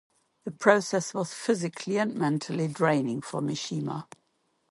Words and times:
The 0.45 0.51
process 0.51 1.13
was 1.13 1.31
physically 1.31 1.99
and 1.99 2.15
mentally 2.15 2.67
draining 2.67 3.21
for 3.21 3.39
Mishima. 3.39 4.07